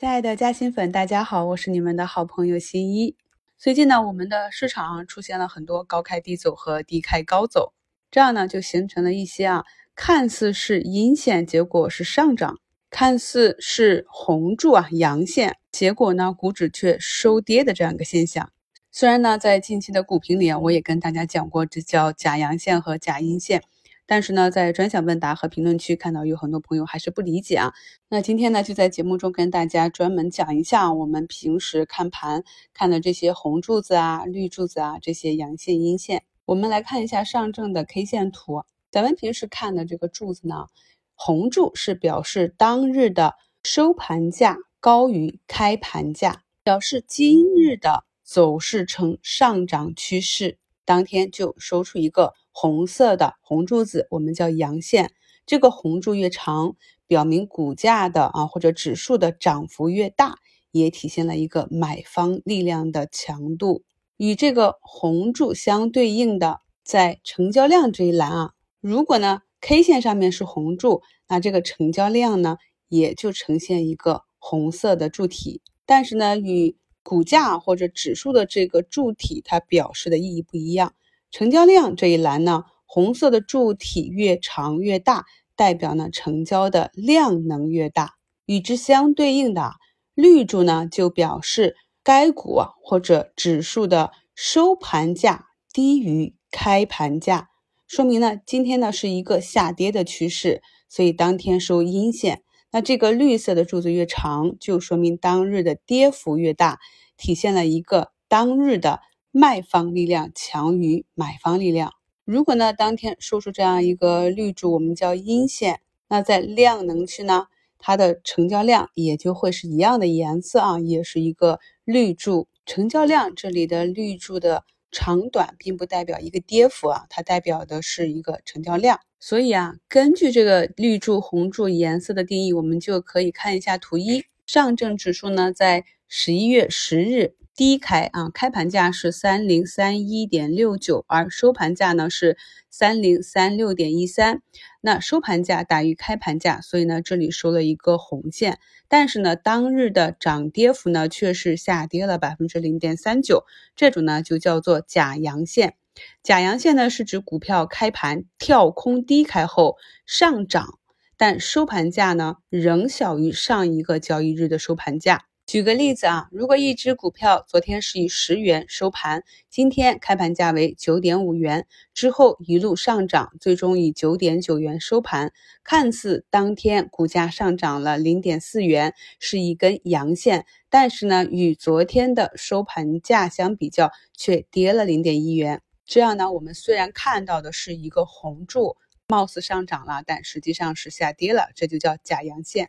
[0.00, 3.16] 亲爱的嘉兴粉，大家好，我是你们的好朋友新一。
[3.58, 7.72] 最近呢，我们的市场出现了很多高开低走和低开高走，
[8.08, 9.64] 这样呢就形成了一些啊，
[9.96, 12.54] 看似是阴线，结果是上涨；
[12.90, 18.52] 看似是红柱啊阳线，结果呢股指却收跌的这样一个现象。
[18.92, 23.64] 虽然呢，在近期的股评里，我也跟大家讲过，这叫假阳线和假阴线。
[24.10, 27.74] 但是呢，在专享问答和评论区看到有很多朋友还是不理解啊。
[28.08, 36.24] 那今天呢，就在节目中跟大家专门讲一下我们平时看盘看的这些红柱子啊、绿柱子啊，这些阳线、阴线。
[36.46, 38.62] 我们来看一下上证的 K 线图。
[38.90, 40.68] 咱们平时看的这个柱子呢，
[41.14, 50.56] 红柱是表示当日的收盘价高于开盘价，表示今日的走势呈上涨趋势，
[50.88, 52.32] 当天就收出一个。
[52.60, 55.12] 红色的红柱子，我们叫阳线。
[55.46, 56.74] 这个红柱越长，
[57.06, 60.38] 表明股价的啊或者指数的涨幅越大，
[60.72, 63.84] 也体现了一个买方力量的强度。
[64.16, 72.56] 与这个红柱相对应的，在成交量这一栏啊，如果呢 K 线上面是红柱，那这个成交量呢
[72.88, 75.62] 也就呈现一个红色的柱体。
[75.86, 76.76] 但是呢，与
[77.08, 80.92] 股价或者指数的这个柱体，它表示的意义不一样。
[81.30, 85.24] 成交量这一栏呢，红色的柱体越长越大，
[85.56, 88.16] 代表呢成交的量能越大。
[88.44, 89.76] 与之相对应的
[90.14, 97.48] 绿柱呢，就表示该股啊或者指数的收盘价低于开盘价，
[97.86, 102.42] 说明呢今天呢是一个下跌的趋势，所以当天收阴线。
[102.70, 106.78] 那这个绿色的柱子越长，就说明当日的跌幅越大，
[107.16, 109.00] 体现了一个当日的。
[109.30, 111.92] 卖方力量强于买方力量。
[112.24, 117.46] 如果呢，当天收出这样一个绿柱，我们叫阴线，那在量能区呢，
[117.78, 122.48] 它的成交量也就会是一样的颜色啊，也是一个绿柱。
[122.64, 129.00] 成交量这里的绿柱的长短并不代表一个跌幅啊，它代表的是一个成交量。
[129.20, 134.24] 所以啊，根据这个绿柱、红柱颜色的定义，我们就可以看一下图一。
[134.46, 137.34] 上证指数呢，在十一月十日。
[137.58, 142.38] 低开啊，开盘价是三零三一点六九，而收盘价呢是
[142.70, 144.42] 三零三六点一三。
[144.80, 148.60] 那收盘价大于开盘价，所以呢这里收了一个红线。
[148.86, 155.74] 但是呢当日的涨跌幅呢却是下跌了百分之零点三九，这种呢就叫做假阳线。
[156.22, 159.74] 假阳线呢是指股票开盘跳空低开后
[160.06, 160.78] 上涨，
[161.16, 165.24] 但收盘价呢仍小于上一个交易日的收盘价。
[165.48, 175.32] 举个例子啊，如果一只股票昨天是以十元收盘，今天开盘价为九点五元，之后一路上涨，最终以九点九元收盘，
[175.64, 185.62] 看似当天股价上涨了零点四元，是一根阳线，但是呢，与昨天的收盘价相比较，却跌了零点一元。
[185.86, 188.76] 这样呢，我们虽然看到的是一个红柱，
[189.08, 192.68] 貌似上涨了，但实际上是下跌了，这就叫假阳线。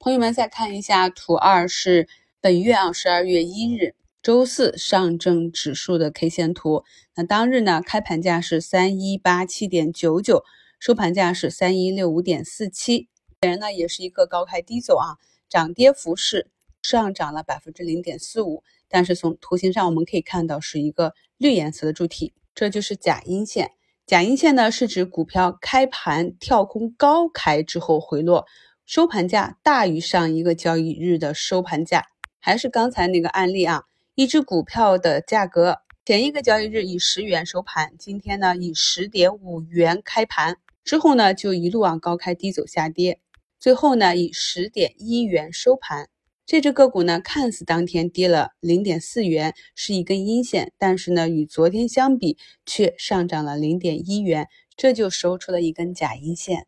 [0.00, 2.06] 朋友们再看一下图二，是
[2.40, 6.84] 本月啊十二月一日周四上证指数的 K 线图。
[7.16, 10.44] 那当日呢开盘价是三一八七点九九，
[10.78, 13.08] 收盘价是三一六五点四七。
[13.40, 16.48] 本人呢也是一个高开低走啊，涨跌幅是
[16.80, 18.62] 上涨了百分之零点四五。
[18.86, 23.72] 但是从图形上我们可以看到是一个绿颜色的柱体，这就是假阴线。
[24.06, 28.46] 假阴线呢是指股票开盘跳空高开之后回落。
[28.88, 32.06] 收盘价大于上一个交易日的收盘价，
[32.38, 33.82] 还是刚才那个案例啊？
[34.14, 43.20] 一只股票的价格前一个交易日以十元收盘，今天呢以十点五元开盘，之后呢就一路往高开低走下跌，
[43.60, 46.08] 最后呢以十点一元收盘。
[46.46, 54.48] 这只个股呢看似当天跌了零点四元，是一根阴线，但是呢与昨天相比却上涨了零点一元，
[54.78, 56.67] 这就收出了一根假阴线。